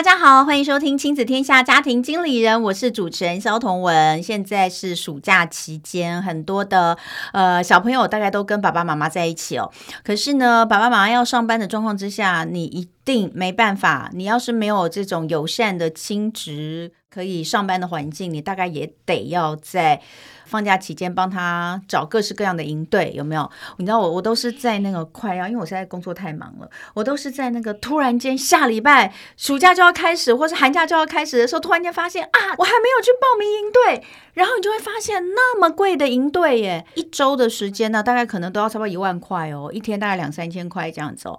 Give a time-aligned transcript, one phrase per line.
[0.00, 4.22] 大家好，欢迎收听《亲子天下家庭经理人》，我是主持人肖彤文。
[4.22, 6.96] 现在是暑假期间，很多的
[7.34, 9.70] 呃小朋友大概都跟爸爸妈妈在一起哦。
[10.02, 14.08] 可是呢，爸爸妈妈要上班的状况之下，你一定没办法。
[14.14, 20.00] 你要是没有这种友善的亲职可以上班的环境，你大概也得要在。
[20.46, 23.48] 放假期间帮他找各式各样的营队，有没有？
[23.76, 41.38] 你知道我我都是在那个快要，因为我现在工作太忙了，我都是在那个突然间下礼拜暑假就要开始，或是寒假就要开始的时候，突然间发现啊，我还没有去报名营队，然后你就会发现那么贵的营队耶，一周的时间呢，大概可能都要差不多一万块哦，一天大概两三千块这样子哦。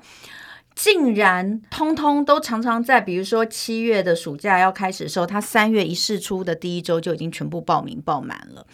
[0.84, 8.66] 竟然通通都常常在，比如说七月的暑假要开始的时候，他三月一试出的第一周就已经全部报名报满了。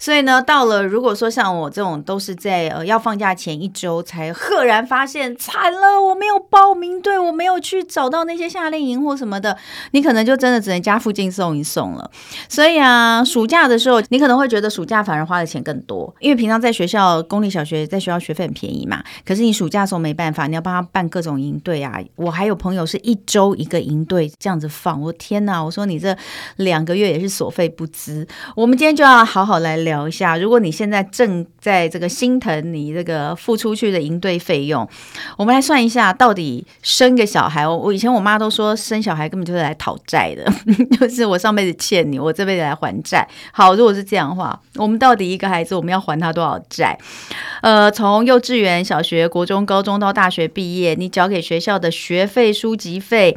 [0.00, 9.56] 所以呢，到了如果说像我这种都是在呃要放假前一周才赫然发现惨了，我没有报名，对，我没有去找到那些夏令营或什么的，
[9.92, 12.10] 你可能就真的只能家附近送一送了。
[12.48, 22.00] 所以啊，暑假的时候你可能会觉得暑假反而花的钱更多，因为平常在学校公立小学在学校学费很便宜嘛，可是你暑假的时候没办法，你要帮他办各种营队啊。
[22.16, 25.62] 我还有朋友是一周一个营队这样子放，我天哪！
[25.62, 26.16] 我说你这
[26.56, 28.26] 两个月也是所费不貲。
[28.56, 29.74] 我们今天就要好好来。
[29.84, 34.88] 聊一下，如果你现在正在这个心疼你这个付出去的营队费用，
[35.36, 40.50] 我们来算一下，到底生个小孩，我我以前我妈都说生小孩根本就是来讨债的，
[40.96, 43.28] 就是我上辈子欠你，我这辈子来还债。
[43.52, 46.96] 好，如果是这样的话，我们到底一个孩子我们要还他多少债？
[47.60, 53.36] 呃，从幼稚园、小学、国中、高中到大学毕业，你交给给学校的学费、书籍费。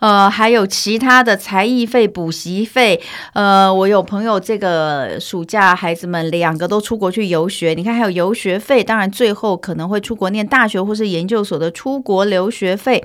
[0.00, 3.00] 呃，还有其他的才艺费、补习费。
[3.32, 7.74] 呃，我有朋友这个暑假，孩子们两个都出国去游学。
[7.74, 13.02] 你看，还有游学费，当然最后可能会出国念大学或是研究所的出国留学费。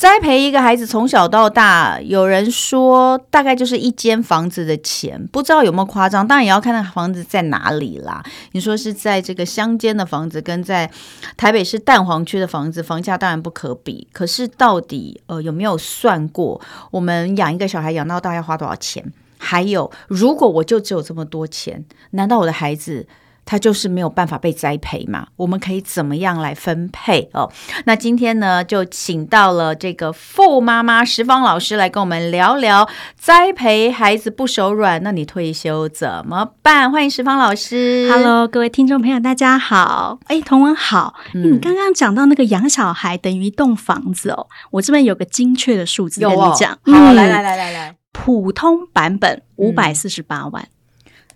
[0.00, 6.26] 栽培一个孩子从小到大，有人说大概就是一间房子的钱，不知道有没有夸张？
[6.26, 8.24] 当然也要看那房子在哪里啦。
[8.52, 10.90] 你说是在这个乡间的房子，跟在
[11.36, 14.08] 台北市蛋黄区的房子，房价当然不可比。
[14.10, 16.58] 可是到底呃有没有算过，
[16.90, 19.04] 我们养一个小孩养到大要花多少钱？
[19.36, 23.06] 还有，如果我就只有这么多钱，难道我的孩子？
[23.44, 25.26] 他就是没有办法被栽培嘛？
[25.36, 27.50] 我们可以怎么样来分配哦？
[27.84, 35.02] 那今天呢，就请到了这个富妈妈石芳老师来跟我们聊聊栽培孩子不手软。
[35.02, 36.90] 那你退休怎么办？
[36.90, 38.08] 欢迎石芳老师。
[38.10, 40.18] Hello，各位听众朋友，大家好。
[40.26, 41.14] 哎，童文好。
[41.34, 46.70] 嗯，你刚刚讲到那个养小孩等于一栋房子哦，我这边有个精确的数字跟你讲。
[46.72, 50.68] 好，嗯，来来来来来，普通版本五百四十八万。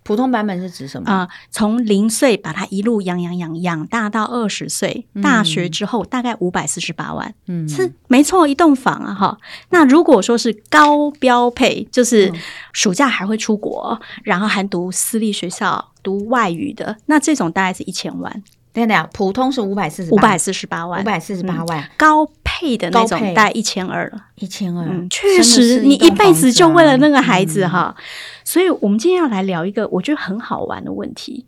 [0.05, 1.11] 普通版本是指什么？
[1.11, 9.39] 啊、呃，从零岁把他一路养养养养大到二十岁，大学之后大概五百四十八万，嗯，是没错，一栋房啊，哈。
[9.71, 12.31] 那如果说是高标配，就是
[12.73, 18.43] 暑假还会出国，嗯、然后还读私立学校读外语的，那这种大概是一千万。
[18.75, 24.11] 对的，普通是五百四十五百四十八万，五百四十八万，高配的那种大概一千二。
[24.11, 27.95] 了，一千二，确实，你一辈子就为了那个孩子哈。
[28.45, 31.47] 所以，我们今天要来聊一个我觉得很好玩的问题，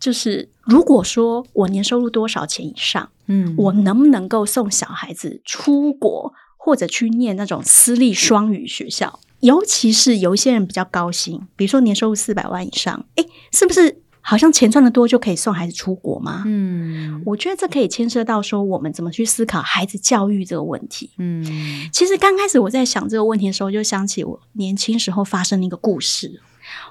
[0.00, 9.20] 就是如果说我年收入多少钱以上，嗯，我能不能够送小孩子出国或者去念那种私立双语学校？
[9.40, 16.44] 尤其是有一些人比较高薪，比如说年收入四百万以上，诶，是不是好像钱赚的多就可以送孩子出国吗？
[16.46, 21.10] 嗯，我觉得这可以牵涉到说我们怎么去思考孩子教育这个问题。
[21.18, 21.44] 嗯，
[21.92, 26.40] 其实刚开始我在想这个问题的时候，就想起我年轻时候发生的一个故事。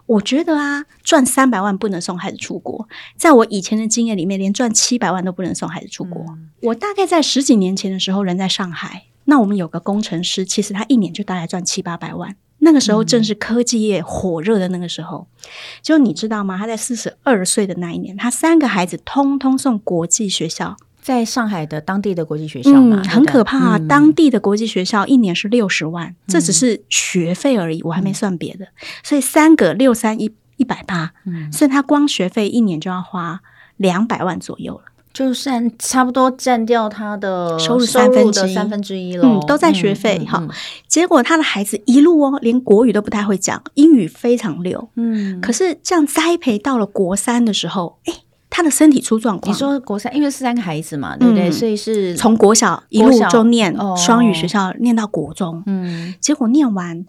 [0.05, 6.23] 我觉得啊，赚三百万不能送孩子出国，在我以前的经验里面，连赚七百万都不能送孩子出国。
[6.27, 12.35] 嗯，我大概在十几年前的时候，人在上海，那我们有个工程师，其实他一年就大概赚七八百万。
[12.63, 15.47] 那个时候正是科技业火热的那个时候，嗯、
[15.81, 16.57] 就你知道吗？
[16.57, 23.77] 他在四十二岁的那一年，他三个孩子通通送国际学校，在上海的当地的国际学校嘛，嗯，很可怕啊！
[23.77, 28.65] 嗯、当地的国际学校一年是六十万，嗯、这只是学费而已，我还没算别的。
[28.65, 28.71] 嗯、
[29.03, 33.41] 所以三个六三一一百八，嗯，所以他光学费一年就要花
[33.77, 34.90] 两百万左右了。
[35.13, 40.47] 就算差不多占掉他的收入三分之一，三分之一了，嗯，都在学费哈。
[40.87, 45.41] 结果他的孩子一路哦，连国语都不太会讲，英语非常溜，嗯。
[45.41, 48.13] 可是这样栽培到了国三的时候，诶，
[48.49, 49.51] 他他的身体出状况。
[49.51, 51.49] 你说国三，因为是三个孩子嘛，对不对？
[51.49, 55.63] 嗯、所以是从国小一路就念双语学校，哦、念到国中。
[55.65, 57.03] 嗯，结果念完，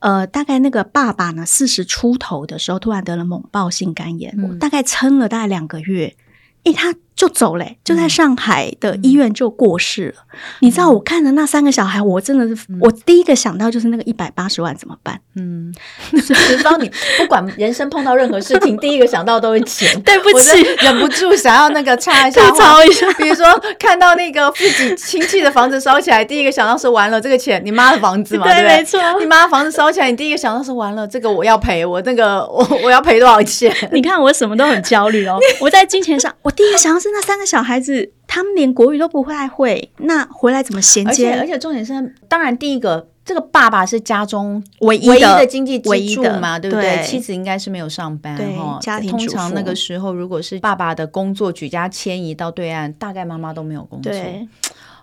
[0.00, 6.16] 呃，大概那个爸爸呢，四十出头的时候，突然得了猛暴性肝炎，嗯、我大概撑了大概两个月。
[6.64, 6.94] 诶，他。
[7.18, 10.22] 就走嘞、欸，就在上海的医院就过世了。
[10.32, 15.20] 嗯、你知道，我看着那三个小孩，我真的是，嗯、我第一个想到就是那个一百八十万怎么办？
[15.34, 15.74] 嗯，
[16.22, 16.88] 所以当你
[17.18, 19.88] 不管人生碰到任何事情，第一个想到都是钱。
[20.06, 23.12] 对不起，忍不住想要那个插一下，插一下。
[23.14, 23.44] 比如说
[23.80, 28.76] 看到那个自己亲戚的房子烧起来，第一个想到是完了这个钱，你妈的房子嘛， 对，对？
[28.76, 33.74] 没错，你妈房子烧起来，你第一个想到是完了这个我要赔，我那个我我要赔多少钱？
[33.90, 35.36] 你看我什么都很焦虑哦。
[35.60, 38.12] 我在金钱上，我第一个想到是那三个小孩子。
[38.30, 41.32] 他们连国语都不太会，那回来怎么衔接？
[41.32, 47.02] 而且重点是，当然第一个，这个爸爸是家中唯一的经济支柱嘛，对不对？
[47.02, 54.12] 妻子应该是没有上班，对，家庭通常那个时候，如果是爸爸的工作举家迁移到对岸，大概妈妈都没有工作。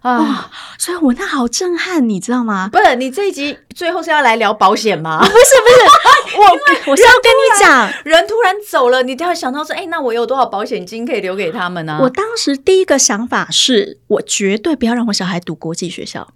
[0.05, 0.11] 对。
[0.11, 2.69] 啊、哦，所以我那好震撼，你知道吗？
[2.71, 5.19] 不是，你这一集最后是要来聊保险吗？
[5.19, 11.99] 不是，不是， 我我是要跟你讲，人突然走了，你就要想到说，哎，那我有多少保险金可以留给他们呢、啊？
[12.03, 16.27] 我当时第一个想法是，我绝对不要让我小孩读国际学校。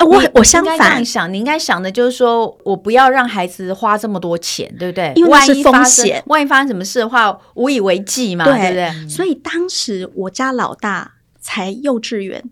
[0.00, 5.12] 我我相反想，你应该想的就是说我不要让孩子花这么多钱，对不对？
[5.14, 9.08] 因为是风险，万一发生什么事的话，无以为继嘛，对，对不对？
[9.10, 12.42] 所以当时我家老大才幼稚园。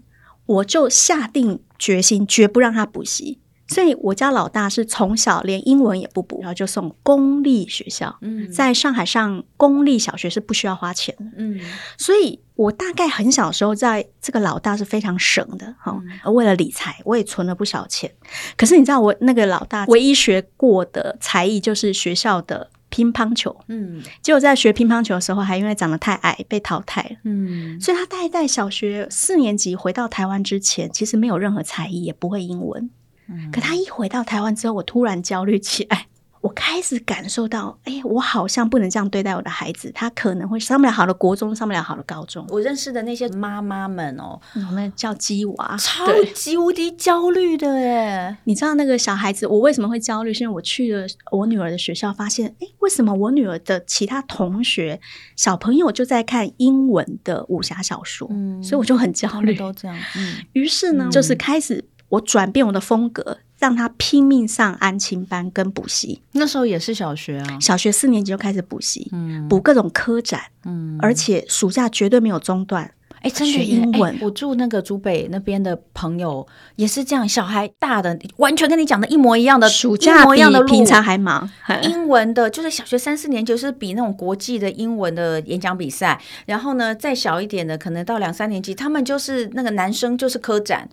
[0.47, 3.39] 我就下定决心，绝不让他补习。
[3.69, 8.19] 所以我家老大是从小连英文也不补，然后就送公立学校。
[8.21, 11.25] 嗯，在上海上公立小学是不需要花钱的。
[11.39, 11.59] 嗯，
[11.97, 15.99] 所以我大概很小时候，在这个老大是非常省的哈。
[16.25, 18.13] 嗯，为了理财，我也存了不少钱。
[18.59, 22.69] 可是你知道，我那个老大唯一学过的才艺就是学校的。
[22.93, 32.91] 乒乓球，嗯，结果在学乒乓球的时候，还因为长得太矮被淘汰了，嗯，所以他大概在小学四年级回到台湾之前，其实没有任何才艺，也不会英文，
[33.29, 36.07] 嗯，可他一回到台湾之后，我突然焦虑起来。
[36.43, 42.45] 我开始感受到，哎，我好像不能这样对待我的孩子，他可能会上不了好的国中，上不了好的高中。
[42.49, 46.05] 我认识的那些妈妈们哦，我们叫鸡娃，超
[46.35, 48.37] 级无敌焦虑的哎。
[48.43, 50.35] 你知道那个小孩子，我为什么会焦虑？
[50.35, 55.01] 是因为我去了我女儿的学校，发现，哎，为什么我女儿的其他同学
[55.37, 58.27] 小朋友就在看英文的武侠小说？
[58.33, 59.55] 嗯，所以我就很焦虑。
[59.55, 60.39] 都这样，嗯。
[60.55, 63.39] 于是呢，嗯、就是开始我转变我的风格。
[63.63, 72.91] 让他拼命上安亲班跟补习，那时候也是小学啊，小学四年级就开始补习，嗯，补各种科展，嗯，而且暑假绝对没有中断。
[73.21, 74.19] 哎，真的学英文。
[74.21, 76.45] 我住那个竹北那边的朋友
[76.75, 81.49] 也是这样，小孩大的完全跟你讲的一模一样的，暑假比平常还忙。
[81.85, 90.89] 英文的，就是小学三四年级是比那种国际的英文的演讲比赛，然后呢，再小一点的，可能到两三年级，他们就是那个男生就是科展。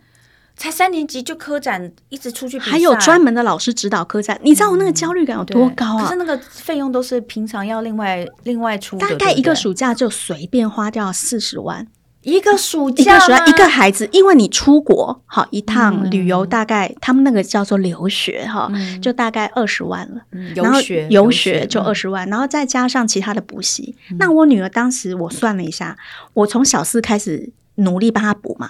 [0.60, 4.38] 才三年级就科展，一直出去比赛，还有专门的老师指导科展。
[4.44, 6.04] 你知道我那个焦虑感有多高啊？
[6.04, 11.88] 可是那个费用都是平常要另外另外出的，大概一个暑假就随便花掉四十万。
[12.24, 18.70] 一个暑假，一个暑假一个孩子，因为你出国好一趟旅游，大概他们那个叫做留学哈，
[19.02, 20.22] 就大概二十万了。
[20.54, 20.78] 然后
[21.10, 23.96] 游学就二十万，然后再加上其他的补习。
[24.18, 25.98] 那我女儿当时我算了一下，
[26.34, 27.54] 我从小四开始。
[27.80, 28.68] 努力帮他补嘛，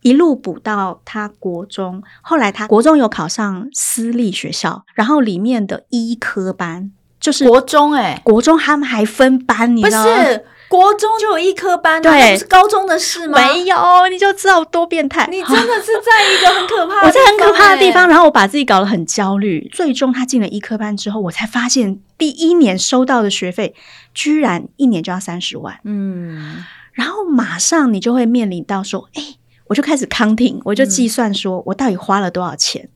[0.00, 6.90] 一路补到他国中，后来他国中有考上私立学校，然后里面的医科班
[7.20, 10.16] 就是国中哎、欸，国中他们还分班，你知道吗？
[10.16, 13.38] 不是国中就有医科班，对，不是高中的事吗？
[13.38, 13.76] 没有，
[14.10, 15.28] 你就知道多变态。
[15.30, 19.68] 你真的是在一个很可怕的地方、欸，我在很可怕的地方，然后我把自己搞得很焦虑。
[19.70, 23.74] 最终他进了医科班之后，我才发现第一年收到的学费
[24.14, 26.64] 居然一年就要三十万，嗯。
[26.92, 29.22] 然后马上你就会面临到说，哎，
[29.66, 32.88] 我就开始 counting，我就计算说我到底花了多少钱。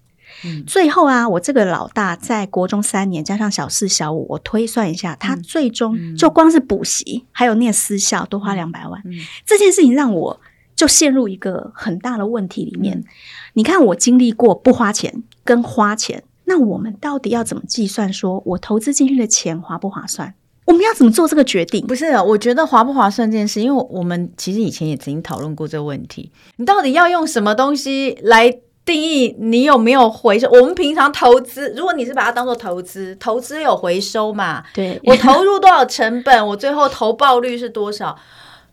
[0.44, 9.02] 嗯，最后啊，我这个老大在国中三年加上小四、小五，我推算一下，他最终就光是补习还有念私校多花两百万。
[9.46, 10.40] 这件事情让我
[10.74, 13.02] 就陷入一个很大的问题里面。
[13.54, 18.12] 你看，我经历过不花钱跟花钱，那我们到底要怎么计算？
[18.12, 20.34] 说我投资进去的钱划不划算？
[20.66, 21.86] 我们要怎么做这个决定？
[21.86, 26.30] 不是，我觉得划不划算这件事，因为我们其实以前也曾经讨论过这个问题。
[26.56, 28.52] 你到底要用什么东西来
[28.84, 30.48] 定义你有没有回收？
[30.50, 34.62] 我们平常投资，如果你是把它当做投资，投资有回收嘛？
[34.74, 38.16] 对，我投入多少成本，我最后投报率是多少？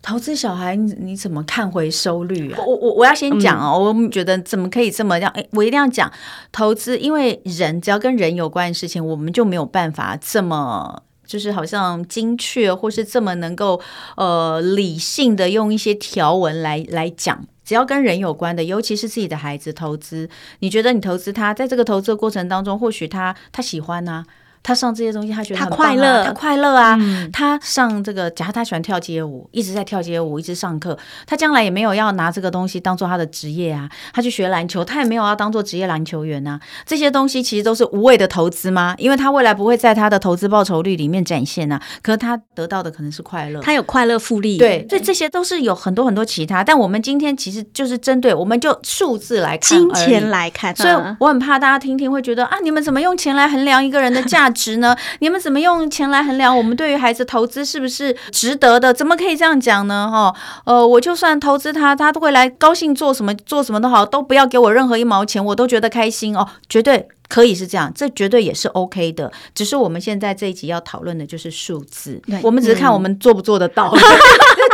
[0.02, 2.60] 投资小孩，你你怎么看回收率啊？
[2.60, 5.32] 我我我要先讲哦，嗯、我觉得怎么可以这么样？
[5.34, 6.12] 哎，我一定要讲
[6.52, 13.82] 投资，因为人只要跟人有关的事情，我们就没有办法这么就是好像精确，或是这么能够
[14.18, 17.46] 呃理性的用一些条文来来讲。
[17.66, 24.26] 只要跟人有关的，尤其是自己的孩子投资，你觉得你投资他，在这个投资的过程当中，或许他他喜欢呢、
[24.64, 26.98] 他上这些东西，他觉得他快乐，他快乐啊！
[27.00, 33.90] 嗯、他上这个，假如他喜欢跳街舞，一直在跳街舞，一直上课，他将来也没有要拿这个东西当做他的职业啊。
[34.14, 36.58] 他去学篮球，他也没有要当做职业篮球员啊。
[36.86, 38.96] 这些东西其实都是无谓的投资吗？
[38.98, 41.82] 因为他未来不会在他的投资报酬率里面展现啊。
[42.02, 44.58] 可是他得到的可能是快乐，他有快乐复利。
[44.58, 46.64] 对，所以这些都是有很多很多其他。
[46.64, 50.74] 但我们今天其实就是针对，我们就数字来看，金钱来看。
[50.74, 54.96] 所以我很怕大家听听会觉得啊，你们怎么用钱来衡量一个人的价值值呢？
[55.20, 55.44] 你们。
[55.44, 58.94] 怎么用钱来衡量我们对于孩子投资是不是值得的？
[58.94, 60.10] 怎么可以这样讲呢？
[60.10, 60.34] 哈，
[60.64, 69.32] 呃，我就算投资他，他都会来高兴做什么做什么都好，都不要给我任何一毛钱，我都觉得开心哦，绝对可以是这样，这绝对也是 OK 的。
[69.56, 73.90] 只是我们现在这一集要讨论的就是数字，对我们只是看我们做不做得到。
[73.90, 74.00] 嗯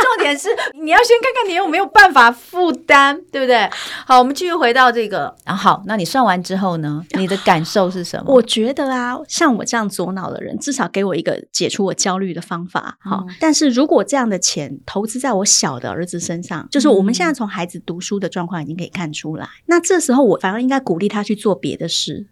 [0.02, 3.68] 重点是你要先看看你有没有办法负担，对不对？
[4.06, 5.34] 好，我们继续回到这个。
[5.46, 7.02] 然后好，那你算完之后呢？
[7.12, 8.34] 你的感受是什么？
[8.34, 12.98] 我觉得啊，像我这样左脑的人，至少给我一个解除我焦虑的方法。
[13.00, 22.26] 好，嗯、但是如果这样的钱投资在我小的儿子身上，就是我们现在从孩子读书的状况已经可以看出来，嗯、那这时候我反而应该鼓励他去做别的事。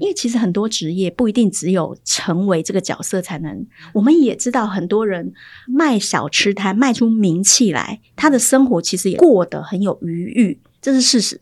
[0.00, 3.66] 因为其实很多职业不一定只有成为这个角色才能。
[3.94, 5.32] 我们也知道很多人
[5.66, 11.40] 卖小吃摊卖出名气来，他的生活其实也过得很有余裕，这是事实。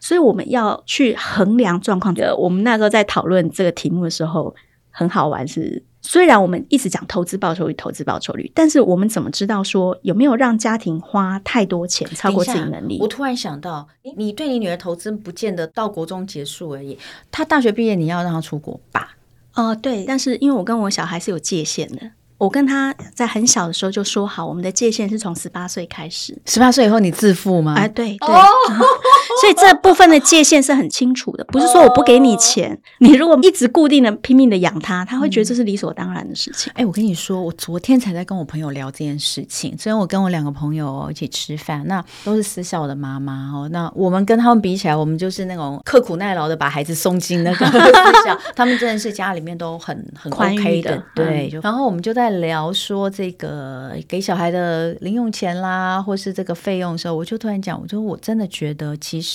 [0.00, 2.14] 所以我们要去衡量状况。
[2.14, 4.54] 呃我们那时候在讨论这个题目的时候，
[4.90, 5.84] 很好玩是。
[6.00, 12.98] 虽然我们一直讲投资报酬率、投资报酬率，但是我们怎么知道说有没有让家庭花太多钱超过自己能力？
[13.00, 13.86] 我突然想到，
[14.16, 16.98] 你对你女儿投资不见得到国中结束而已，
[17.30, 19.16] 她大学毕业你要让她出国吧？
[19.54, 22.10] 哦、呃，对，但是因为我跟我小孩是有界限的。
[22.38, 26.40] 我跟他在很小的时候就说好，我们的界限是从十八岁开始。
[26.46, 27.74] 十八岁以后你自付吗？
[27.76, 28.28] 哎、呃，对对、
[29.40, 36.72] 所以这部分的界限是很清楚的，不是说我不给你钱，哦、你如果一直固定的拼命的养他，他会觉得这是理所当然的事情。
[36.76, 39.76] 哎、嗯，我跟你说，我昨天才在跟我朋友聊这件事情。
[39.78, 51.50] 虽然我跟我两个朋友一起吃饭，那都是私校的妈妈哦，那我们跟他们比起来，我们就是那种刻苦耐劳的把孩子送进那个 私校，他们真的是家里面都很很 OK 的，对。
[51.52, 52.28] 嗯、然后我们就在。
[52.38, 59.27] 聊说这个给小孩的零用钱啦，或是这个费用的时候，我就突然讲，我说我真的觉得，其实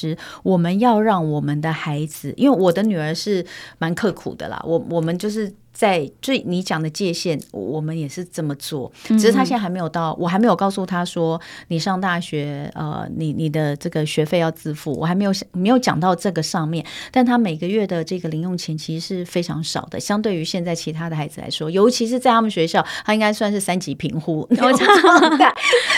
[0.43, 3.45] 我们要让我们的孩子，因为我的女儿是
[3.77, 5.53] 蛮刻苦的啦，我我们就是。
[5.73, 16.85] 在最你讲的界限，我们也是这么做，只是他现在还没有到，我还没有告诉他说，你上大学，呃，你你的这个学费要自付，我还没有没有讲到这个上面。
[17.11, 24.47] 但他每个月的这个零用钱其实是非常少的，相对于现在其他的孩子来说，尤其是在他们学校，他应该算是三级贫户，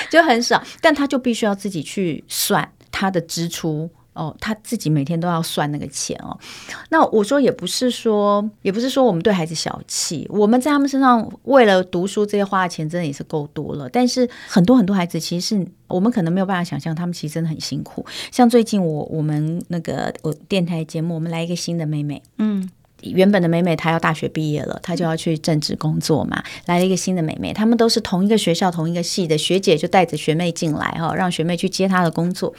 [0.10, 3.90] 就 很少，但他就必须要自己去算他的支出。
[4.16, 6.40] 哦，他自己每天都要算那个钱哦。
[6.88, 13.90] 那我说也不是说，也不是说我们对孩子小气，我们在他们身上为了读书这些花的钱真的也是够多了。
[13.90, 18.06] 但是很多很多孩子其实是我们可能没有办法想象，他们其实真的很辛苦。
[18.32, 22.70] 像最近我我们那个我电台节目，我们来一个新的妹妹，嗯。
[23.02, 26.44] 原本的美美她要大学毕业了，她就要去正职工作嘛。
[26.66, 32.54] 来了一个新的美眉，他们都是同一个学校、同一个系的学姐，就带着学妹进来哈，让学妹去接她的工作。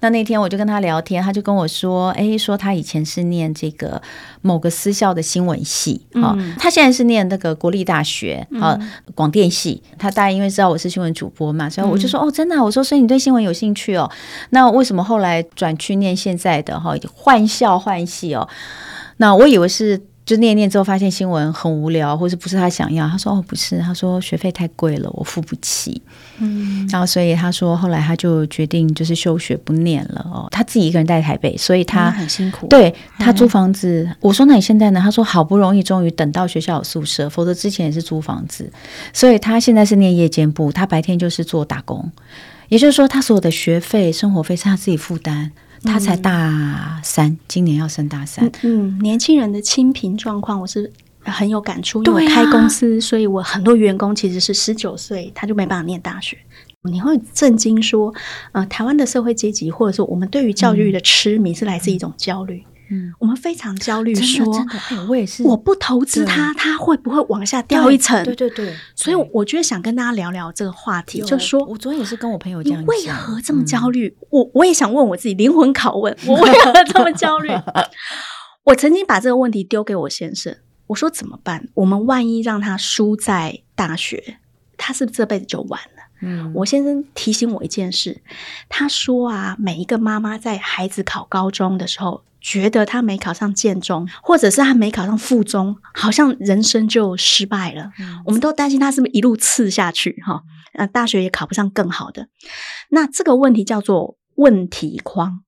[0.00, 4.00] 那那天我就跟她聊天，她就跟我说：“哎，说她以前是念这个
[4.42, 8.78] 某个私校的新闻系，哈、嗯，她现在是念那个国立大学啊
[9.14, 9.82] 广电系。
[9.98, 12.64] 她大概因为知道我是新闻主播嘛，所以我就说：嗯、哦，真的、啊？
[12.64, 14.10] 我说，所以你对新闻有兴趣哦？
[14.50, 18.48] 那为什么后来转去念现在的哈换校换系哦？”
[19.16, 23.06] 那我以为是就念念之后发现新闻很无聊，或是不是他想要。
[23.06, 26.00] 他说哦不是，他说学费太贵了，我付不起。
[26.38, 30.48] 嗯，然后所以他说后来他就决定就是休学不念了哦。
[30.50, 32.66] 他自己一个人在台北，所以他、嗯、很辛苦。
[32.68, 34.02] 对，他租房子。
[34.08, 35.00] 嗯、我说那你现在呢？
[35.00, 38.72] 他说好不容易终于等到学校有宿舍，否则之前也是租房子。
[39.12, 42.10] 所以他现在是念夜间部，他白天就是做打工。
[42.70, 45.52] 也就是说，他所有的学费、生活费是他自己负担。
[45.84, 48.50] 他才大三，嗯、今年要升大三。
[48.62, 50.90] 嗯，年轻人的清贫状况，我是
[51.22, 52.02] 很有感触。
[52.04, 56.36] 因为我开公司，啊、所以我很多员工其实是十九岁，他就没办法念大学。
[56.82, 58.12] 你会震惊说，
[58.52, 62.56] 呃，台湾的社会阶级，或者说我们对于教育的痴迷，是来自一种焦虑。
[62.56, 64.46] 嗯嗯，我们非常焦虑，说，
[65.08, 68.22] 我也是，我不投资它，它会不会往下掉一层？
[68.24, 74.16] 对对对，所以我觉得想跟大家聊聊这个话题，就说，我昨天也是跟我朋友讲，你为何这么焦虑？
[74.30, 77.50] 我我也想问我自己灵魂拷问， 我为何这么焦虑？
[78.64, 81.68] 我曾经把这个问题丢给我先生，我说怎么办？
[81.74, 84.38] 我们万一让他输在大学，
[84.76, 86.02] 他是不是这辈子就完了？
[86.22, 88.22] 嗯，我先生提醒我一件事，
[88.68, 97.90] 他说啊，每一个妈妈在孩子考高中的时候，觉得他没考上建中，或者是他没考上附中，好像人生就失败了。
[97.98, 100.42] 嗯，我们都担心他是不是一路刺下去哈？
[100.74, 102.28] 呃，大学也考不上更好的。
[102.90, 105.40] 那这个问题叫做问题框，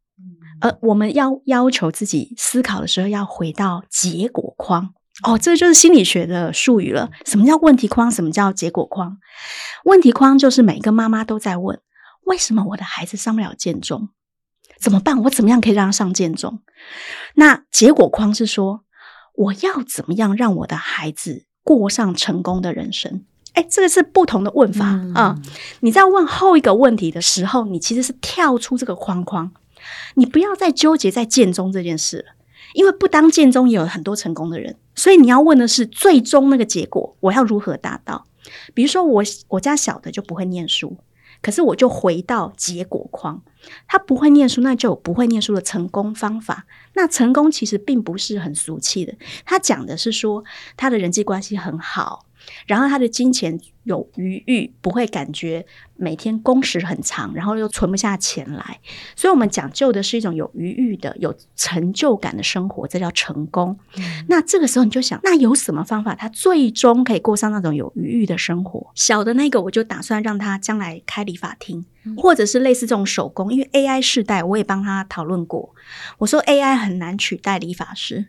[0.61, 4.95] 而我们要要求自己思考的时候，要回到结果框。
[5.23, 7.11] 哦，这就是心理学的术语了。
[7.27, 8.11] 什么叫问题框？
[8.11, 9.19] 什么叫结果框？
[9.85, 11.79] 问题框就是每个妈妈都在问：
[12.25, 14.09] 为什么我的孩子上不了建中？
[14.81, 15.23] 怎么办？
[15.23, 16.61] 我怎么样可以让他上建中？
[17.35, 18.83] 那结果框是说：
[19.35, 23.25] 我要怎么样让我的孩子过上成功的人生？
[23.55, 25.43] 哎，这个是不同的问法啊，嗯嗯。
[25.81, 29.53] 你在问后一个问题的时候，你其实是跳出这个框框，
[30.15, 32.37] 你不要再纠结在建中这件事了。
[32.75, 38.27] 因为不当建中也有很多成功的人，所以你要问的是最终那个结果，我要如何达到？
[38.75, 40.99] 比如说我我家小的就不会念书，
[41.41, 43.43] 可是我就回到结果框，
[43.87, 46.67] 他不会念书，那就有不会念书的成功方法。
[46.95, 49.15] 那成功其实并不是很俗气的，
[49.45, 50.45] 他讲的是说
[50.77, 52.26] 他的人际关系很好。
[52.67, 55.65] 然后他的金钱有余裕，不会感觉
[55.97, 58.81] 每天工时很长，然后又存不下钱来。
[59.15, 63.79] 所以，我们讲究的是一种有余裕的、有成就感的生活，这叫成功。
[63.97, 64.25] 嗯。
[64.29, 68.91] 那这个时候你就想，那有什么方法，他最终可以过上那种有余裕的生活？
[68.95, 71.85] 小的那个，我就打算让他将来开理发厅，
[72.17, 75.75] 或者是类似这种手工，因为 AI 时代，我也帮他讨论过。
[76.19, 78.27] 我说 AI 很难取代理发师。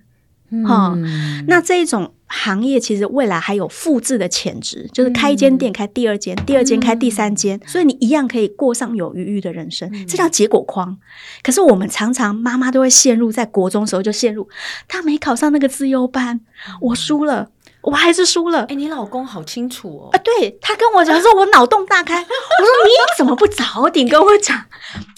[0.65, 10.97] 哈、嗯，那这一种行业其实未来还有复制的潜质，就是开一间店，开第二间，第二间开第三间，所以你一样可以过上有余裕的人生，这叫结果框。
[11.43, 14.47] 可是我们常常妈妈都会陷入，在国中时候就陷入，
[14.87, 16.39] 他没考上那个资优班，
[16.81, 17.49] 我输了，
[17.81, 18.63] 我还是输了。
[18.69, 24.65] 哎，你老公好清楚哦，啊，对，他跟我讲说，我脑洞大开， 我说你怎么不早点跟我讲，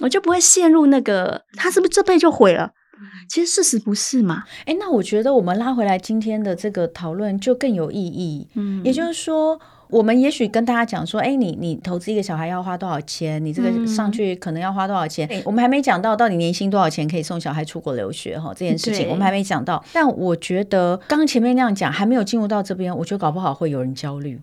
[0.02, 2.72] 我就不会陷入那个，他是不是这辈就毁了？
[3.28, 4.44] 其实事实不是嘛？
[4.66, 8.48] 哎，那我觉得我们拉回来今天的这个讨论就更有意义。
[8.56, 9.60] 嗯，也就是说，
[9.90, 13.44] 我们也许跟大家讲说，哎，你你投资一个小孩要花多少钱？
[13.44, 15.28] 你这个上去可能要花多少钱？
[15.32, 19.84] 嗯，我们还没讲到到底年薪多少钱可以送小孩出国留学哈，这件事情我们还没讲到。
[19.94, 24.40] 但我觉得刚刚前面那样讲还没有进入到这边，我觉得搞不好会有人焦虑，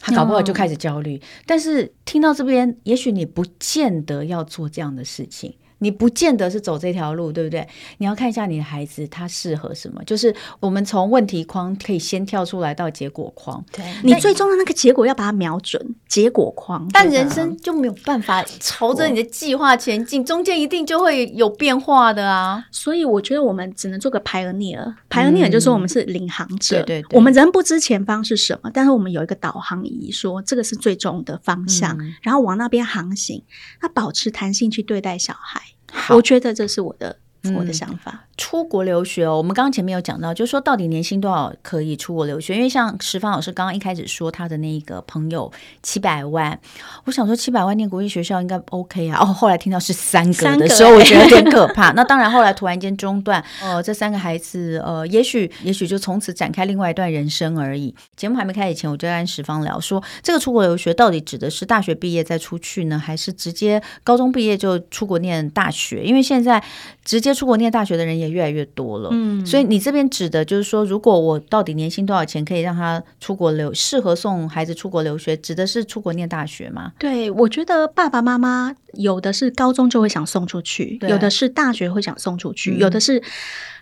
[0.00, 1.20] 他搞不好就开始焦虑。
[1.46, 5.54] 但是听到这边，也许你不见得要做这样的事情。
[5.80, 7.66] 你不见得是走这条路，对不对？
[7.98, 10.02] 你要看一下你的孩子他适合什么。
[10.04, 13.64] 就是我们从问题框可以先跳出来到结果框。
[13.72, 16.86] 对，你最终的那个结果要把它瞄准结果框。
[16.92, 22.64] 但人生就没有办法朝着你的计划前进，中间一定就会有变化的啊。
[22.70, 26.76] 所以我觉得我们只能做个 pioneer，pioneer 就是说我们是领航者。
[26.82, 33.42] 对对对，我们人不知前方是什么，但是我们有一个导航仪，说这个是最终的方向，嗯，然后往那边航行。
[33.80, 35.62] 那保持弹性去对待小孩。
[36.10, 37.16] 我觉得这是我的。
[37.54, 39.36] 我的想法，嗯，出国留学哦。
[39.36, 42.54] 我们刚刚前面有讲到，就是说到底年薪多少可以出国留学？
[42.54, 45.50] 因为像石方老师刚刚一开始说他的那个朋友
[45.82, 46.58] 七百万，
[47.04, 49.18] 我想说七百万念国际学校应该 OK 啊。
[49.20, 51.92] 哦，后来听到是三个的时候，我觉得有点可怕。
[51.96, 57.94] 那当然，后来突然间中断，呃，这三个孩子，呃，也许也许就从此展开另外一段人生而已。
[58.16, 66.02] 节目还没开始前，我就跟石方聊说，这个出国留学到底指的是大学毕业再出去呢，还是直接高中毕业就出国念大学？
[66.04, 66.62] 因为现在
[67.10, 76.92] 直接出国念大学的人也越来越多了，嗯，所以你这边指的就是说，如果我到底年薪多少钱可以让他出国留，适合送孩子出国留学，指的是出国念大学吗？
[77.00, 83.20] 对，我觉得爸爸妈妈有的是高中就会想送出去，有的是大学会想送出去，嗯、有的是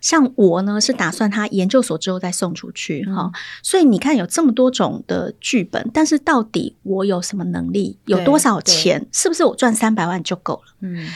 [0.00, 3.32] 像我呢，是打算他研究所之后再送出去哈、嗯。
[3.62, 10.72] 所以你看，有这么多种的剧本，但是到底我有什么能力，有多少钱，是不是我赚三百万就够了？
[10.80, 11.06] 嗯。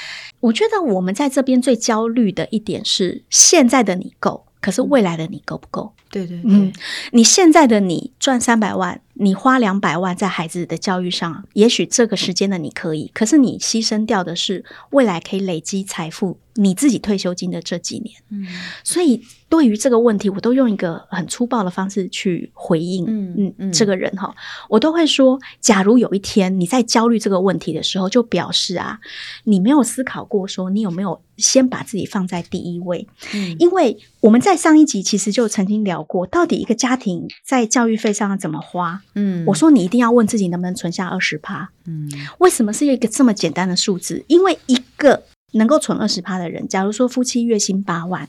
[0.42, 5.92] 我觉得我们在这边最焦虑的一点是，现在的你够，可是未来的你够不够？
[6.11, 6.72] 对对对，嗯，
[7.12, 16.38] 你现在的你赚三百万，你花两百万在孩子的教育上，也许这个时间的你可以，可是你牺牲掉的是未来可以累积财富。
[16.54, 18.46] 你自己退休金的这几年，嗯，
[18.84, 24.34] 所以对于这个问题，我都用一个很粗暴的方式去回应，嗯嗯嗯，这个人哈，
[24.68, 29.00] 我都会说，假如有一天你在焦虑这个问题的时候，就表示啊，
[29.44, 44.22] 你没有思考过说你有没有先把自己放在第一位，嗯，因为我们在上一集其实就曾经聊过，到底一个家庭在教育费上要怎么花，嗯，我说你一定要问自己能不能存下二十趴，嗯，为什么是一个这么简单的数字？
[44.28, 45.22] 因为一个。
[45.52, 48.28] 能够存二十趴的人，假如说夫妻月薪八万，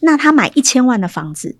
[0.00, 1.56] 那他买一千万的房子，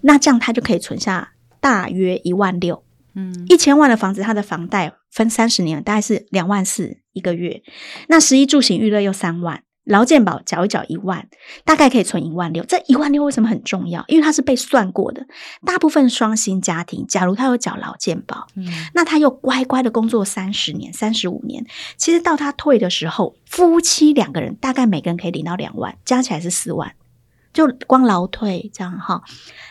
[0.00, 2.82] 那这样他就可以存下大约一万六。
[3.16, 7.62] 嗯，一千万的房子，他的房贷分三十年，大概是两万四一个月。
[8.08, 11.28] 那十一住行娱乐又三万，劳健保缴一缴一万，
[11.64, 12.64] 大概可以存一万六。
[12.64, 14.04] 这一万六为什么很重要？
[14.08, 15.26] 因为它是被算过的。
[15.64, 21.66] 大部分双薪家庭，假如他有缴劳健保，嗯，那他又乖乖的工作三十年、三十五年，
[21.96, 26.94] 其实到他退的时候，夫妻两个人大概每个人可以领到两万，加起来是四万。
[27.52, 29.22] 就光劳退这样哈，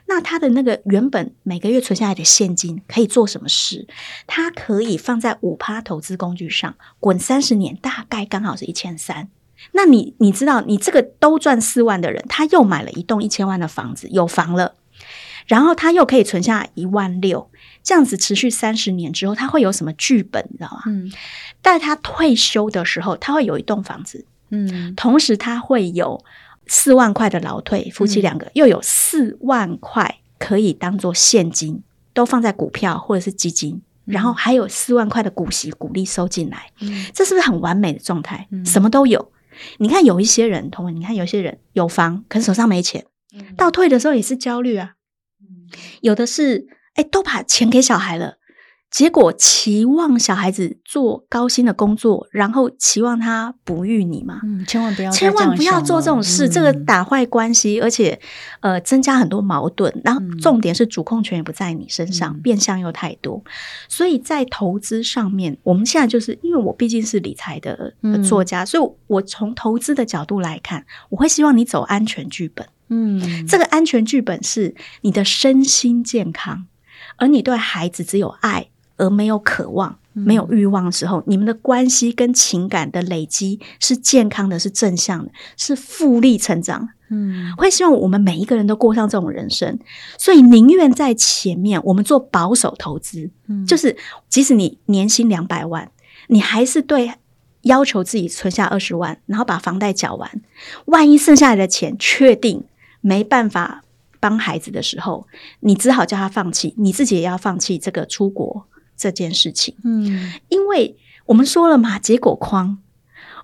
[0.05, 3.87] 那他的那个原本每个月存下来的现金可以做什么事？
[4.25, 9.27] 他可以放在五趴投资工具上，滚三十年，大概刚好是一千三。
[9.71, 14.75] 那你你知道，你这个都赚四万的人，他又买了一栋一千万的房子，有房了，
[15.47, 17.49] 然后他又可以存下一万六，
[17.81, 20.45] 这样子持续三十年之后，他会有什么剧本？
[20.51, 20.83] 你知道吗？
[20.87, 21.11] 嗯，
[21.61, 26.23] 在他退休的时候，他会有一栋房子，嗯，同时他会有。
[26.65, 33.73] 四万块的劳退，夫妻两个又有四万块可以当做现金，嗯、都放在股票或者是基金，
[34.05, 38.47] 嗯、然后还有四万块的股息股利收进来，嗯、这是不是很完美的状态？
[38.49, 39.29] 嗯、什么都有。
[39.77, 44.95] 你看有一些人，同文，你看有些人有房，可是手上没钱，嗯、到退的时候也是焦虑啊。
[45.41, 45.69] 嗯、
[46.01, 48.37] 有的是，哎，都把钱给小孩了。
[48.93, 54.39] 结果期望小孩子做高薪的工作，然后期望他哺育你嘛？
[54.43, 58.19] 嗯，千万不要，千万不要做这种事，嗯、这个打坏关系，而且
[58.59, 59.91] 呃增加很多矛盾。
[60.05, 63.43] 然后重点是主控权也不在你身上，嗯、变相又太多。
[63.89, 72.67] 所以在投资上面，我们现在就是因为我毕竟是理财的作家，嗯、所以我从投资的角度来看，我会希望你走安全剧本。
[72.89, 76.67] 嗯，这个安全剧本是你的身心健康，
[77.17, 78.67] 而你对孩子只有爱。
[79.03, 86.87] 而没有渴望、没有欲望的时候，嗯、你们的关系跟情感的累积是健康的，是正向的，是复利成长。
[87.09, 89.77] 嗯，我会希望我们每一个人都过上这种人生，
[90.17, 93.95] 所以宁愿在前面我们做保守投资，嗯、就是
[94.29, 95.91] 即使你年薪两百万，
[96.27, 97.11] 你还是对
[97.63, 100.41] 要求自己存下二十万，然后把房贷缴完，
[100.85, 102.63] 万一剩下来的钱确定
[103.01, 103.83] 没办法
[104.19, 105.27] 帮孩子的时候，
[105.59, 108.65] 你只好叫他放弃，你自己也要放弃这个出国。
[109.03, 112.77] 这件事情，嗯，因为我们说了嘛，结果框，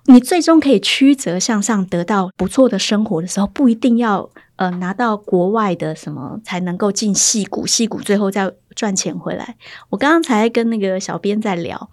[0.06, 9.56] 你最终可以曲折向上，得到不错的生活的时候，不一定要呃拿到国外的什么才能够进戏骨，戏骨最后再赚钱回来。
[9.90, 11.90] 我刚刚才跟那个小编在聊，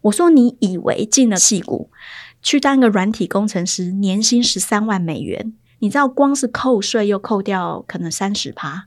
[0.00, 1.90] 我说你以为进了戏骨
[2.40, 8.86] 去当个软体工程师，年薪十三万美元，你知道光是扣税又扣掉可能三十趴，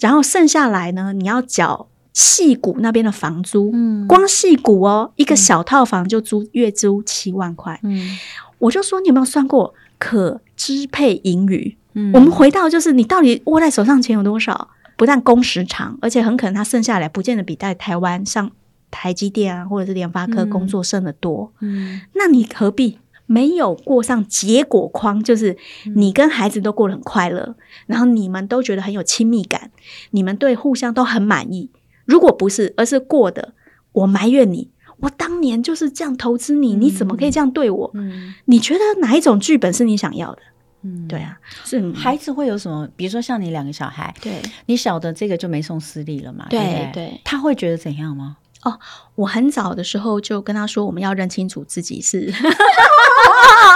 [0.00, 1.86] 然后剩下来呢，你要缴。
[2.12, 8.18] 矽谷那边的房租，嗯，光戏谷哦，一个小套房就租月租七万块，嗯，
[8.58, 11.76] 我就说你有没有算过可支配盈余？
[11.94, 14.68] 嗯，我们回到就是你到底握在手上钱有多少？
[14.96, 18.50] 不但工时长，而且很可能他剩下来不见得比在台湾上
[18.90, 25.22] 台积电啊或者是联发科工作剩的多，嗯，那你何必没有过上结果框？
[25.22, 25.56] 就是
[25.96, 27.54] 你跟孩子都过得很快乐，
[27.86, 29.70] 然后你们都觉得很有亲密感，
[30.10, 31.70] 你们对互相都很满意。
[32.10, 33.54] 如果不是，而是过的，
[33.92, 34.68] 我埋怨你，
[34.98, 37.88] 我当年就是这样投资你，嗯、你怎么可以这样对我？
[37.94, 40.42] 嗯、你觉得哪一种剧本是你想要的？
[40.82, 42.88] 嗯，对啊，是孩子会有什么？
[42.96, 46.46] 比如说像你两个小孩，对，你晓得这个就没送私立了嘛？
[46.50, 48.38] 对对，他会觉得怎样吗？
[48.62, 48.78] 哦，
[49.14, 52.32] 我很早的时候就跟他说，我们要认清楚自己是。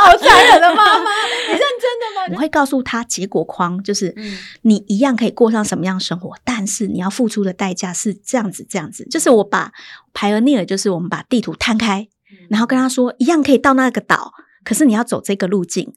[0.04, 1.10] 好残忍的妈妈，
[1.46, 2.28] 你认真的吗？
[2.36, 4.14] 我会告诉他结果框，就是
[4.62, 9.06] 你一样可以过上什么样的生活，但是你要付出的代价是这样子，这样子。
[9.10, 9.72] 就是我把
[10.12, 12.08] Pioneer，就是我们把地图摊开，
[12.50, 15.94] 然后跟他说，一样可以到那个岛，可是你要走这个路径。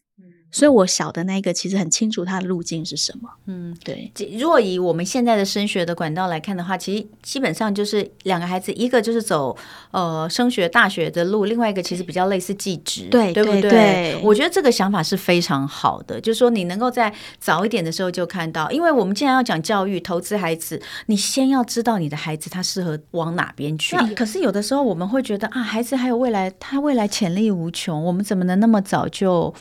[0.49, 3.29] 所以，我小的那个其实很清楚他的路径是什么。
[3.47, 4.11] 嗯，对。
[4.39, 9.55] 如果以我们现在的升学的管道来看的话，其实基本上就是两个孩子，一个就是走
[9.91, 13.61] 呃升学大学的路，另外一个其实比较类似技职，对对不对？
[13.61, 23.95] 对对，我觉得这个想法是非常好的，就是说你能够在早一点的时候就看到，因为我们既然要讲教育、投资孩子，你先要知道你的孩子他适合往哪边去。
[24.15, 29.53] 可是有的时候我们会觉得啊，孩子还有未来，他未来潜力无穷，我们怎么能那么早就？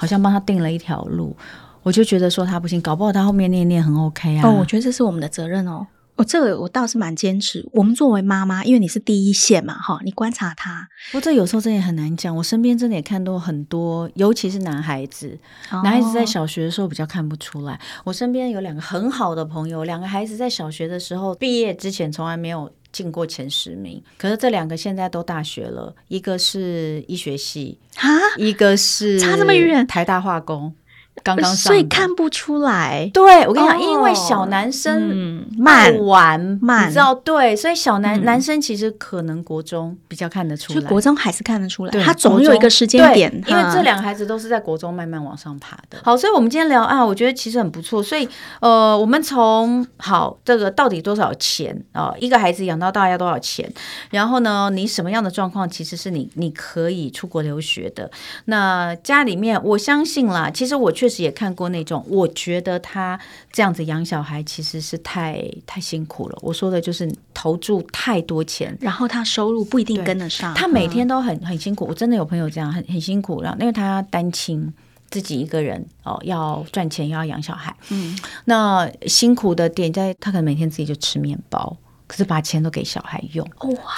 [0.00, 1.36] 好像帮他定了一条路，
[1.82, 4.48] 我就觉得说他不行，搞不好他后面念念很 OK 啊。
[4.48, 5.88] 哦，我觉得这是我们的责任哦。
[6.14, 7.68] 哦，这个我倒是蛮坚持。
[7.72, 10.88] 我们作为妈妈，因为你是第一线嘛，哈，你观察他。
[11.10, 12.34] 不过这有时候真的也很难讲。
[12.36, 15.36] 我身边真的也看到很多，尤其是男孩子，
[15.70, 17.74] 男孩子在小学的时候比较看不出来。
[17.74, 29.86] 哦，我身边有两个很好的朋友，两个孩子在小学的时候毕业之前从来没有进过前十名，可是这两个现在都大学了，一个是医学系，啊，一个是差这么远？
[29.86, 30.74] 台大化工。
[31.22, 33.10] 刚刚上，所以看不出来。
[33.12, 45.98] 对，我跟你讲，因为小男生慢玩慢，你知道对，所以小男男生其实可能国中比较看得出来，就国中还是看得出来，他总有一个时间点，因为这两个孩子都是在国中慢慢往上爬的。
[46.02, 48.02] 好，所以我们今天聊啊，我觉得其实很不错。
[48.02, 48.28] 所以
[48.60, 52.12] 呃，我们从好这个到底多少钱啊？
[52.18, 53.70] 一个孩子养到大要多少钱？
[54.10, 58.10] 然后呢，你什么样的状况其实是你你可以出国留学的？
[58.46, 63.18] 那家里面，我相信啦，其实我确实也看过那种，我觉得他
[63.52, 66.38] 这样子养小孩其实是太太辛苦了。
[66.42, 71.86] 我说的就是投注太多钱，然后他收入不一定跟得上，他每天都很很辛苦。
[71.86, 74.72] 我真的有朋友这样，很很辛苦，然后因为他单亲，
[75.10, 83.48] 自己一个人哦，要赚钱，又要养小孩，嗯，那辛苦的点在，他可能每天自己就吃面包，可是把钱都给小孩用，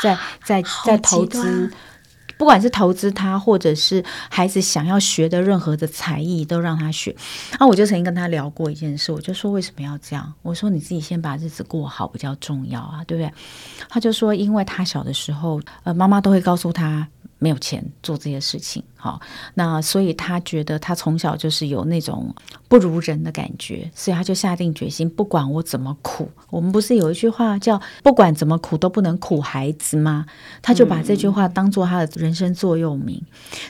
[0.03, 1.71] 在在在投资。
[2.41, 7.15] 不管是投资他，或者是孩子想要学的任何的才艺，都让他学。
[7.59, 10.33] 那我就曾经跟他聊过一件事，我就说，为什么要这样？
[10.41, 13.31] 我说你自己先把日子过好比较重要啊，对不对？
[13.91, 17.07] 他就说，因为他小的时候，呃，妈妈都会告诉他。
[17.41, 19.21] 没有钱做这些事情，好，
[19.55, 22.33] 那所以他觉得他从小就是有那种
[22.69, 30.27] 不如人的感觉，所以他就下定决心，不管我怎么苦，我们不是有一句话叫“不管怎么苦都不能苦孩子”吗？
[30.61, 33.21] 他就把这句话当做他的人生座右铭，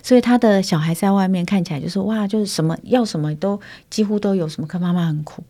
[0.02, 5.44] 所以他的小孩在外面看起来就是哇，就是什么要什么都几乎都有什么，可妈妈很苦。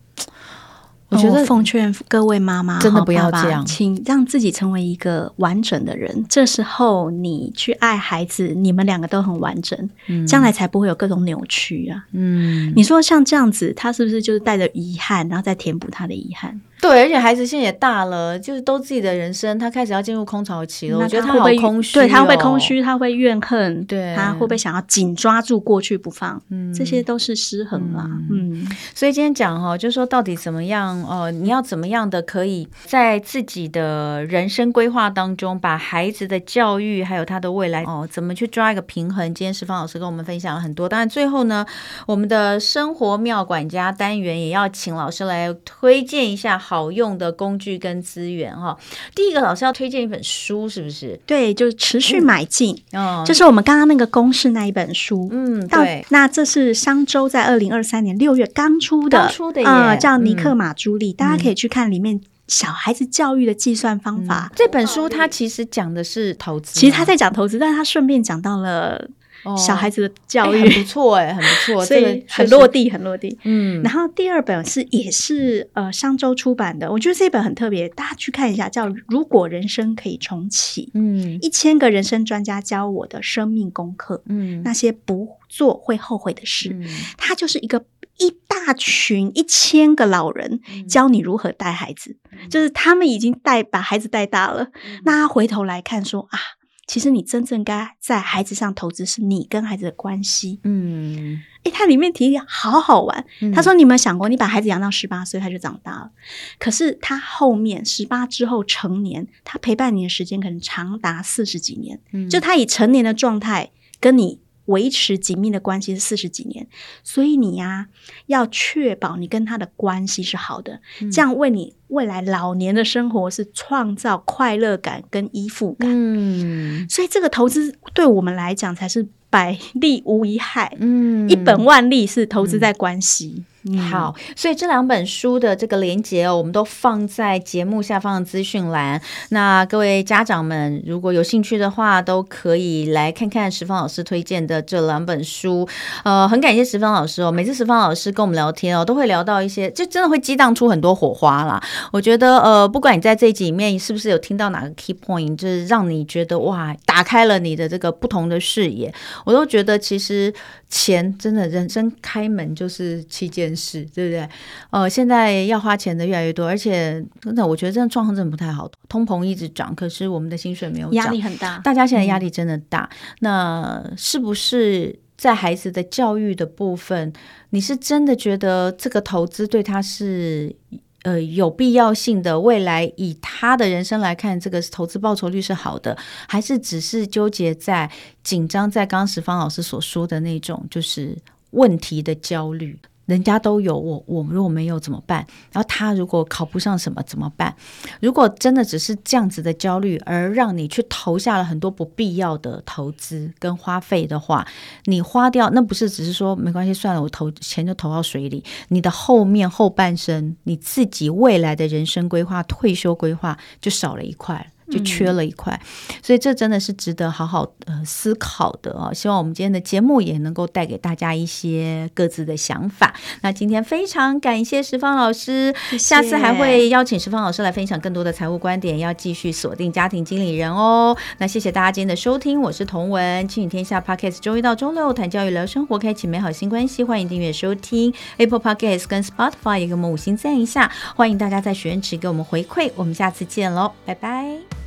[1.11, 6.25] 我觉得奉劝各位妈妈，真的不要这样，请让自己成为一个完整的人。
[6.29, 12.05] 这时候你去爱孩子，你们两个都很完整，嗯，将来才不会有各种扭曲啊。
[12.13, 16.59] 嗯，你说像这样子，他是不是就是带着遗憾，然后再填补他的遗憾？
[16.81, 20.97] 对，而且孩子现在也大了，就是都自己的人生，他开始要进入空巢期了。
[20.97, 26.41] 我觉得他好空虚，对，他会空虚，他会怨恨，对，他会不会想要紧抓住过去不放？
[26.49, 28.09] 嗯，这些都是失衡啦。
[28.31, 30.99] 嗯，所以今天讲哈，就是说到底怎么样？
[31.03, 39.31] 哦，你要怎么样的可以在自己的人生规划当中，把孩子的教育还有他的未来哦，怎么去抓一个平衡？
[39.35, 40.89] 今天石方老师跟我们分享了很多。
[40.89, 41.63] 当然最后呢，
[42.07, 46.59] 我们的生活妙管家单元也要请老师来推荐一下。
[46.71, 48.77] 好用的工具跟资源哈，
[49.13, 51.19] 第一个老师要推荐一本书，是不是？
[51.25, 56.05] 对，就是持续买进，嗯，就是我们刚刚那个公式那一本书，嗯，对。
[56.07, 64.49] 那这是商周在二零二三年六月刚出的，刚出的啊、呃，叫尼克马朱莉、嗯，大家可以去看里面小孩子教育的计算方法。
[64.49, 69.09] 嗯、这本书它其实讲的是投资，其实他在讲投资，但是他顺便讲到了。
[69.57, 73.37] 小孩子的教育、哦欸、很不错哎，很不错， 所以很落地，很落地。
[73.43, 80.85] 嗯，然后第二本是也是呃商周出版的，我觉得这本很特别，大家去看一下，叫《如果人生可以重启》。
[80.93, 84.23] 嗯，一千个人生专家教我的生命功课。
[84.27, 86.69] 嗯，那些不做会后悔的事。
[86.73, 87.83] 嗯，它就是一个
[88.17, 96.39] 一大群一千个老人教你如何带孩子，嗯，就是他们已经带把孩子带大了，嗯，那他回头来看说啊。
[96.87, 100.59] 其实你真正该在孩子上投资，是你跟孩子的关系。
[100.63, 103.25] 嗯，诶，它里面提的好好玩。
[103.39, 106.11] 嗯、他说：“你有没有想过，你把孩子养到十八岁，他就长大了。
[106.59, 111.99] 可是他后面十八之后成年，他陪伴你的时间可能长达四十几年。
[112.11, 114.39] 嗯，就他以成年的状态跟你。”
[114.71, 116.67] 维持紧密的关系是四十几年，
[117.03, 117.87] 所以你呀、啊、
[118.25, 125.89] 要确保你跟他的关系是好的，嗯、这样为你未来老年的生活是创造快乐感跟依附感。
[125.91, 130.75] 嗯，所以这个投资对我们来讲才是百利无一害。
[130.79, 133.43] 嗯，一本万利是投资在关系。
[133.63, 138.99] 嗯、好，所以这两本书的这个连接哦，我们都放在节目下方的资讯栏。
[139.29, 145.67] 那各位家长们，如果有兴趣的话，都可以来看看十方老师推荐的这两本书。
[146.03, 151.61] 呃，很感谢十方老师哦，每次十方老师跟我们聊天哦，都会聊到一些，就真的会激荡出很多火花啦。
[151.91, 158.91] 我觉得呃，不管你在这集里面是不是有听到哪个 key point，就是让你觉得哇，打开了你的这个不同的视野，
[159.23, 160.33] 我都觉得其实
[160.67, 163.50] 钱真的人生开门就是七件。
[163.55, 164.27] 是，对不对？
[164.69, 168.69] 呃，现在要花钱的越来越多，而且真的，我觉得这样状况真的不太好。
[168.87, 171.59] 通膨一直涨，可是我们的薪水没有涨，压力很大。
[171.59, 172.89] 大家现在压力真的大。
[172.91, 173.17] 嗯。
[173.21, 177.11] 那是不是在孩子的教育的部分，
[177.51, 180.55] 你是真的觉得这个投资对他是？
[181.03, 187.89] 呃，有必要性的未来，以他的人生来看，这个投资报酬率是好的，还是只是纠结在
[188.23, 191.17] 紧张在刚刚十方老师所说的那种，就是
[191.53, 192.77] 问题的焦虑？
[193.11, 195.27] 人家都有，我我如果没有怎么办？
[195.51, 197.53] 然后他如果考不上什么怎么办？
[197.99, 204.47] 如果真的只是这样子的焦虑，而让你去投下了很多不必要的投资跟花费的话，
[204.85, 208.41] 你花掉那不是只是说没关系，算了，我投钱就投到水里。
[208.69, 214.51] 你的后面后半生，你自己未来的人生规划、退休规划就少了一块。
[214.71, 215.59] 就缺了一块，
[216.01, 218.93] 所以这真的是值得好好呃思考的哦。
[218.93, 222.93] 希望我们今天的节目也能够带给大家一些各自的想法。
[223.21, 230.95] 那今天非常感谢石方老师，谢谢，下次还会邀请石方老师来分享更多的财务观点，要继续锁定家庭经理人哦。
[231.17, 244.60] 那谢谢大家今天的收听，我是童文，亲子天下 Podcast，周一到周六谈教育聊生活，开启美好新关系，欢迎订阅收听 Apple Podcast 跟 Spotify，也给我们五星赞一下，欢迎大家在许愿池给我们回馈，我们下次见喽，拜拜。